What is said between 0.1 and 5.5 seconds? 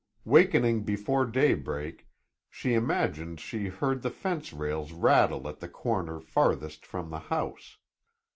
Wakening before daybreak, she imagined she heard the fence rails rattle